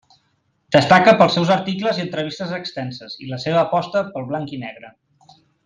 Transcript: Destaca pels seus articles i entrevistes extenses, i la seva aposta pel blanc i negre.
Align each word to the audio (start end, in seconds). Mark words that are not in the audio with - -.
Destaca 0.75 1.13
pels 1.19 1.35
seus 1.37 1.51
articles 1.55 1.99
i 1.99 2.03
entrevistes 2.05 2.55
extenses, 2.59 3.15
i 3.27 3.31
la 3.35 3.39
seva 3.45 3.61
aposta 3.67 4.03
pel 4.11 4.27
blanc 4.33 4.57
i 4.59 4.61
negre. 4.67 4.95